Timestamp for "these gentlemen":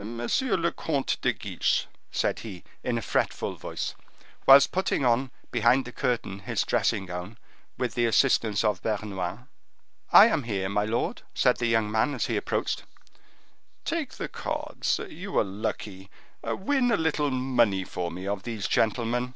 18.42-19.34